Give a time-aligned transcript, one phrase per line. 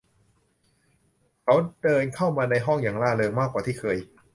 [1.43, 3.97] เขาเดินเข้ามาในห้องอย่างร่าเริงมากกว่าที่เคย